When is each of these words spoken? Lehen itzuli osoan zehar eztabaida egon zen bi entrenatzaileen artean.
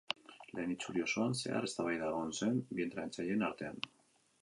Lehen 0.59 0.73
itzuli 0.75 1.03
osoan 1.09 1.37
zehar 1.43 1.69
eztabaida 1.69 2.09
egon 2.09 2.35
zen 2.43 2.61
bi 2.79 2.89
entrenatzaileen 2.89 3.49
artean. 3.51 3.83